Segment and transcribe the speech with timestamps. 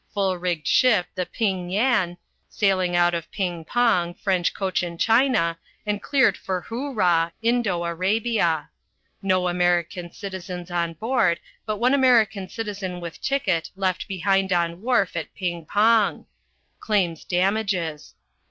[0.15, 2.17] Full rigged ship, the Ping Yan,
[2.49, 8.71] sailing out of Ping Pong, French Cochin China, and cleared for Hoo Ra, Indo Arabia.
[9.21, 15.15] No American citizens on board, but one American citizen with ticket left behind on wharf
[15.15, 16.25] at Ping Pong.
[16.79, 18.15] Claims damages.